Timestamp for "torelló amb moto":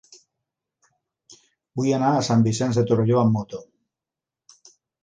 2.95-3.65